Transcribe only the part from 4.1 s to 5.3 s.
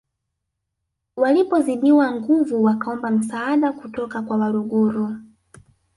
kwa Waluguru